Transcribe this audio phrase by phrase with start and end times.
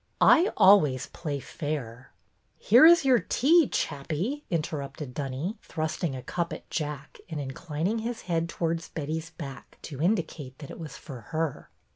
[0.19, 2.11] I always play fair."
[2.57, 8.21] Here is your tea, chappie," interrupted Dunny, thrusting a cup at Jack, and inclining his
[8.23, 11.69] head towards Betty's back to indicate that it was for her.